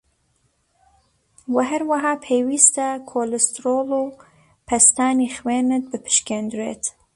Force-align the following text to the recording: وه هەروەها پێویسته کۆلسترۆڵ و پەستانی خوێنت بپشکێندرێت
وه 1.53 1.63
هەروەها 1.71 2.13
پێویسته 2.25 2.85
کۆلسترۆڵ 3.09 3.87
و 4.01 4.17
پەستانی 4.67 5.33
خوێنت 5.37 5.83
بپشکێندرێت 5.91 6.83